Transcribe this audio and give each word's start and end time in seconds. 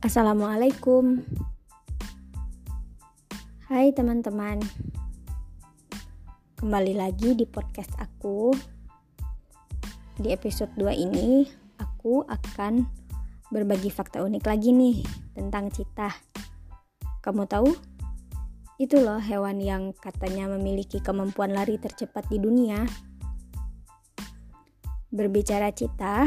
Assalamualaikum. 0.00 1.20
Hai 3.68 3.92
teman-teman. 3.92 4.56
Kembali 6.56 6.96
lagi 6.96 7.36
di 7.36 7.44
podcast 7.44 7.92
aku. 8.00 8.48
Di 10.16 10.32
episode 10.32 10.72
2 10.80 11.04
ini, 11.04 11.44
aku 11.76 12.24
akan 12.24 12.88
berbagi 13.52 13.92
fakta 13.92 14.24
unik 14.24 14.44
lagi 14.48 14.72
nih 14.72 15.04
tentang 15.36 15.68
citah. 15.68 16.16
Kamu 17.20 17.44
tahu? 17.44 17.68
Itu 18.80 19.04
loh 19.04 19.20
hewan 19.20 19.60
yang 19.60 19.92
katanya 19.92 20.48
memiliki 20.48 21.04
kemampuan 21.04 21.52
lari 21.52 21.76
tercepat 21.76 22.24
di 22.32 22.40
dunia. 22.40 22.88
Berbicara 25.12 25.68
citah, 25.76 26.24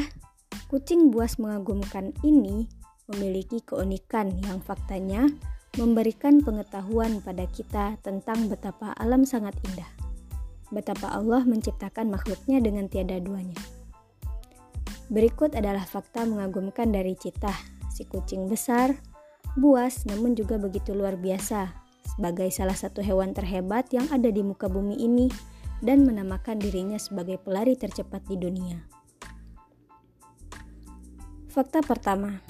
kucing 0.70 1.10
buas 1.10 1.42
mengagumkan 1.42 2.14
ini 2.22 2.83
memiliki 3.12 3.60
keunikan 3.64 4.32
yang 4.44 4.64
faktanya 4.64 5.28
memberikan 5.76 6.40
pengetahuan 6.46 7.18
pada 7.26 7.50
kita 7.50 7.98
tentang 8.06 8.46
betapa 8.46 8.94
alam 9.02 9.26
sangat 9.26 9.58
indah. 9.66 9.90
Betapa 10.70 11.10
Allah 11.10 11.42
menciptakan 11.46 12.14
makhluknya 12.14 12.62
dengan 12.62 12.86
tiada 12.86 13.18
duanya. 13.18 13.58
Berikut 15.10 15.54
adalah 15.58 15.86
fakta 15.86 16.26
mengagumkan 16.26 16.90
dari 16.90 17.14
Citah, 17.18 17.58
si 17.90 18.06
kucing 18.06 18.50
besar, 18.50 18.98
buas 19.58 20.06
namun 20.10 20.34
juga 20.34 20.58
begitu 20.58 20.94
luar 20.98 21.18
biasa, 21.18 21.74
sebagai 22.16 22.50
salah 22.54 22.78
satu 22.78 23.02
hewan 23.02 23.34
terhebat 23.34 23.90
yang 23.94 24.06
ada 24.10 24.30
di 24.30 24.42
muka 24.42 24.70
bumi 24.70 24.98
ini 24.98 25.30
dan 25.82 26.06
menamakan 26.06 26.62
dirinya 26.62 26.98
sebagai 26.98 27.42
pelari 27.42 27.76
tercepat 27.76 28.24
di 28.30 28.38
dunia. 28.40 28.78
Fakta 31.54 31.86
pertama, 31.86 32.42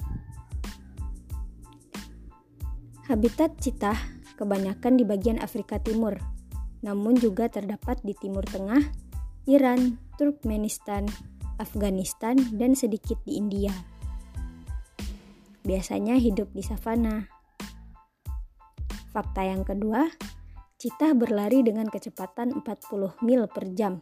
Habitat 3.04 3.60
citah 3.60 4.00
kebanyakan 4.40 4.96
di 4.96 5.04
bagian 5.04 5.36
Afrika 5.36 5.76
Timur, 5.76 6.16
namun 6.80 7.12
juga 7.20 7.52
terdapat 7.52 8.00
di 8.00 8.16
Timur 8.16 8.40
Tengah, 8.48 8.80
Iran, 9.44 10.00
Turkmenistan, 10.16 11.04
Afghanistan, 11.60 12.32
dan 12.56 12.72
sedikit 12.72 13.20
di 13.28 13.36
India. 13.36 13.76
Biasanya 15.68 16.16
hidup 16.16 16.48
di 16.56 16.64
savana. 16.64 17.28
Fakta 19.12 19.52
yang 19.52 19.68
kedua, 19.68 20.08
citah 20.80 21.12
berlari 21.12 21.60
dengan 21.60 21.92
kecepatan 21.92 22.56
40 22.56 23.20
mil 23.20 23.44
per 23.52 23.68
jam, 23.76 24.00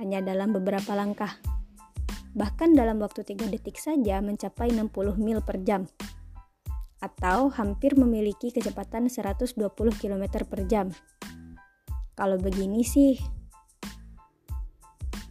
hanya 0.00 0.24
dalam 0.24 0.56
beberapa 0.56 0.96
langkah. 0.96 1.36
Bahkan 2.32 2.72
dalam 2.72 3.04
waktu 3.04 3.20
3 3.20 3.52
detik 3.52 3.76
saja 3.76 4.24
mencapai 4.24 4.72
60 4.72 5.20
mil 5.20 5.44
per 5.44 5.60
jam 5.60 5.84
atau 7.00 7.48
hampir 7.48 7.96
memiliki 7.96 8.52
kecepatan 8.52 9.08
120 9.08 9.56
km 9.96 10.24
per 10.44 10.60
jam. 10.68 10.92
Kalau 12.12 12.36
begini 12.36 12.84
sih, 12.84 13.16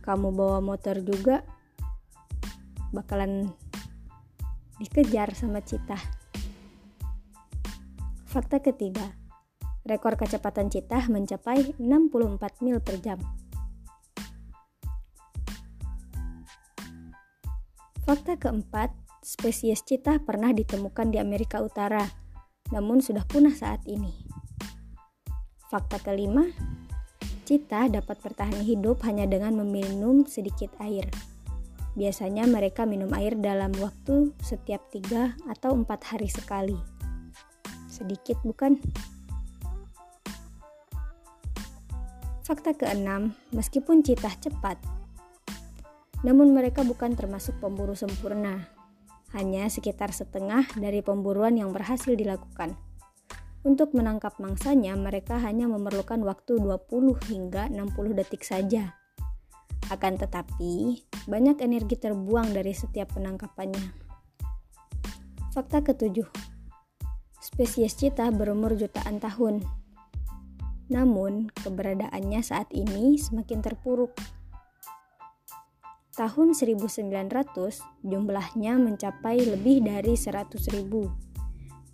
kamu 0.02 0.34
bawa 0.34 0.58
motor 0.58 1.06
juga 1.06 1.46
bakalan 2.90 3.54
dikejar 4.82 5.38
sama 5.38 5.62
citah. 5.62 6.02
Fakta 8.26 8.58
ketiga, 8.62 9.14
rekor 9.86 10.18
kecepatan 10.18 10.74
citah 10.74 11.06
mencapai 11.10 11.78
64 11.78 12.66
mil 12.66 12.82
per 12.82 12.98
jam. 12.98 13.22
Fakta 18.10 18.42
keempat, 18.42 18.90
spesies 19.20 19.84
citah 19.84 20.24
pernah 20.24 20.56
ditemukan 20.56 21.12
di 21.12 21.18
Amerika 21.20 21.60
Utara, 21.60 22.04
namun 22.72 23.04
sudah 23.04 23.24
punah 23.28 23.54
saat 23.54 23.84
ini. 23.86 24.12
Fakta 25.70 26.02
kelima, 26.02 26.50
citah 27.46 27.92
dapat 27.92 28.18
bertahan 28.24 28.66
hidup 28.66 29.06
hanya 29.06 29.30
dengan 29.30 29.60
meminum 29.60 30.26
sedikit 30.26 30.74
air. 30.82 31.06
Biasanya 31.94 32.48
mereka 32.48 32.88
minum 32.88 33.12
air 33.14 33.36
dalam 33.38 33.76
waktu 33.78 34.32
setiap 34.40 34.88
tiga 34.90 35.36
atau 35.50 35.76
empat 35.76 36.16
hari 36.16 36.32
sekali. 36.32 36.78
Sedikit 37.92 38.40
bukan? 38.42 38.80
Fakta 42.48 42.74
keenam, 42.74 43.38
meskipun 43.54 44.02
citah 44.02 44.34
cepat, 44.42 44.82
namun 46.26 46.50
mereka 46.50 46.82
bukan 46.82 47.14
termasuk 47.14 47.54
pemburu 47.62 47.94
sempurna 47.94 48.79
hanya 49.34 49.70
sekitar 49.70 50.10
setengah 50.10 50.66
dari 50.78 51.06
pemburuan 51.06 51.54
yang 51.54 51.70
berhasil 51.70 52.14
dilakukan. 52.18 52.74
Untuk 53.60 53.92
menangkap 53.92 54.40
mangsanya, 54.40 54.96
mereka 54.96 55.36
hanya 55.44 55.68
memerlukan 55.68 56.24
waktu 56.24 56.64
20 56.64 57.20
hingga 57.28 57.68
60 57.68 58.16
detik 58.16 58.48
saja. 58.48 58.96
Akan 59.92 60.16
tetapi, 60.16 61.04
banyak 61.28 61.60
energi 61.60 62.00
terbuang 62.00 62.56
dari 62.56 62.72
setiap 62.72 63.20
penangkapannya. 63.20 64.08
Fakta 65.52 65.84
ketujuh, 65.84 66.30
spesies 67.44 68.00
citah 68.00 68.32
berumur 68.32 68.80
jutaan 68.80 69.20
tahun. 69.20 69.66
Namun, 70.88 71.52
keberadaannya 71.52 72.42
saat 72.42 72.72
ini 72.72 73.20
semakin 73.20 73.60
terpuruk 73.60 74.16
tahun 76.20 76.52
1900 76.52 77.16
jumlahnya 78.04 78.76
mencapai 78.76 79.40
lebih 79.40 79.88
dari 79.88 80.20
100 80.20 80.52
ribu. 80.76 81.08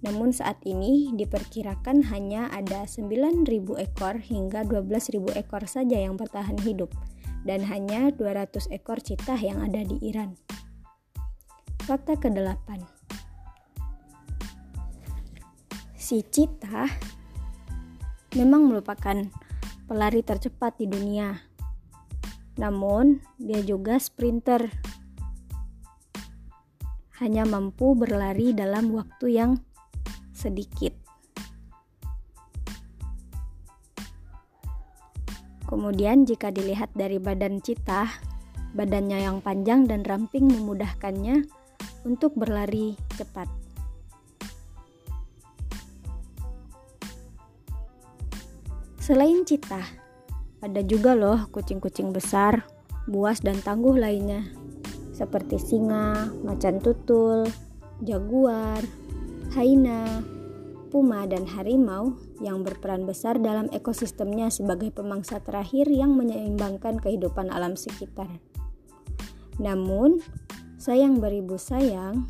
Namun 0.02 0.34
saat 0.34 0.58
ini 0.66 1.14
diperkirakan 1.14 2.10
hanya 2.10 2.50
ada 2.50 2.90
9.000 2.90 3.46
ekor 3.78 4.18
hingga 4.18 4.66
12.000 4.66 5.30
ekor 5.38 5.70
saja 5.70 6.02
yang 6.02 6.18
bertahan 6.18 6.58
hidup 6.66 6.90
dan 7.46 7.62
hanya 7.70 8.10
200 8.18 8.74
ekor 8.74 8.98
citah 8.98 9.38
yang 9.38 9.62
ada 9.62 9.86
di 9.86 10.02
Iran. 10.02 10.34
Fakta 11.86 12.18
ke-8. 12.18 12.82
Si 15.94 16.26
citah 16.26 16.90
memang 18.34 18.74
merupakan 18.74 19.22
pelari 19.86 20.26
tercepat 20.26 20.82
di 20.82 20.90
dunia 20.90 21.45
namun, 22.56 23.20
dia 23.36 23.60
juga 23.60 24.00
sprinter. 24.00 24.72
Hanya 27.20 27.44
mampu 27.44 27.96
berlari 27.96 28.56
dalam 28.56 28.96
waktu 28.96 29.36
yang 29.36 29.52
sedikit. 30.32 30.96
Kemudian, 35.68 36.24
jika 36.24 36.52
dilihat 36.52 36.96
dari 36.96 37.20
badan 37.20 37.60
citah, 37.60 38.08
badannya 38.72 39.20
yang 39.20 39.44
panjang 39.44 39.84
dan 39.88 40.08
ramping 40.08 40.48
memudahkannya 40.48 41.48
untuk 42.08 42.40
berlari 42.40 42.96
cepat. 43.20 43.48
Selain 49.02 49.44
citah, 49.44 50.05
ada 50.66 50.82
juga 50.82 51.14
loh 51.14 51.46
kucing-kucing 51.54 52.10
besar, 52.10 52.66
buas 53.06 53.38
dan 53.46 53.62
tangguh 53.62 53.94
lainnya, 53.94 54.50
seperti 55.14 55.62
singa, 55.62 56.34
macan 56.42 56.82
tutul, 56.82 57.46
jaguar, 58.02 58.82
haina, 59.54 60.26
puma, 60.90 61.30
dan 61.30 61.46
harimau 61.46 62.18
yang 62.42 62.66
berperan 62.66 63.06
besar 63.06 63.38
dalam 63.38 63.70
ekosistemnya 63.70 64.50
sebagai 64.50 64.90
pemangsa 64.90 65.38
terakhir 65.38 65.86
yang 65.86 66.18
menyeimbangkan 66.18 66.98
kehidupan 66.98 67.54
alam 67.54 67.78
sekitar. 67.78 68.42
Namun, 69.62 70.18
sayang 70.82 71.22
beribu 71.22 71.62
sayang, 71.62 72.26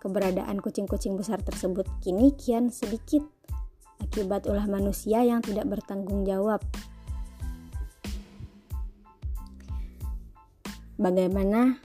keberadaan 0.00 0.64
kucing-kucing 0.64 1.20
besar 1.20 1.44
tersebut 1.44 1.84
kini 2.00 2.32
kian 2.40 2.72
sedikit 2.72 3.22
akibat 4.00 4.48
ulah 4.48 4.64
manusia 4.64 5.20
yang 5.20 5.44
tidak 5.44 5.68
bertanggung 5.68 6.24
jawab 6.24 6.64
Bagaimana 10.96 11.76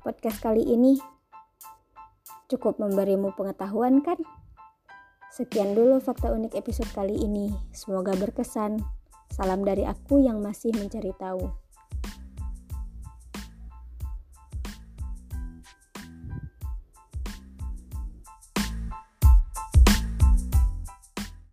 podcast 0.00 0.40
kali 0.40 0.64
ini? 0.64 0.96
Cukup 2.48 2.80
memberimu 2.80 3.36
pengetahuan 3.36 4.00
kan? 4.00 4.16
Sekian 5.28 5.76
dulu 5.76 6.00
fakta 6.00 6.32
unik 6.32 6.56
episode 6.56 6.88
kali 6.96 7.20
ini. 7.20 7.52
Semoga 7.76 8.16
berkesan. 8.16 8.80
Salam 9.28 9.68
dari 9.68 9.84
aku 9.84 10.16
yang 10.16 10.40
masih 10.40 10.72
mencari 10.72 11.12
tahu. 11.20 11.44